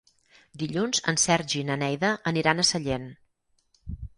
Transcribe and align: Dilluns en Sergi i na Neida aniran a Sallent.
Dilluns 0.61 1.01
en 1.13 1.19
Sergi 1.25 1.61
i 1.61 1.67
na 1.67 1.77
Neida 1.83 2.11
aniran 2.33 2.65
a 2.65 2.69
Sallent. 2.71 3.07